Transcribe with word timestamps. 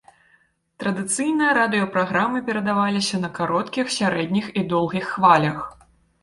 Традыцыйна 0.83 1.49
радыёпраграмы 1.57 2.41
перадаваліся 2.47 3.21
на 3.25 3.29
кароткіх, 3.41 3.93
сярэдніх 3.99 4.45
і 4.63 4.65
доўгіх 4.73 5.05
хвалях. 5.13 5.63